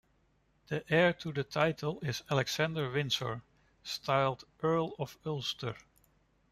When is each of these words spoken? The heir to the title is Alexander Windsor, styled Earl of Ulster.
The 0.65 0.83
heir 0.91 1.13
to 1.13 1.31
the 1.31 1.43
title 1.43 1.99
is 2.01 2.23
Alexander 2.27 2.89
Windsor, 2.89 3.43
styled 3.83 4.45
Earl 4.63 4.95
of 4.97 5.15
Ulster. 5.27 5.75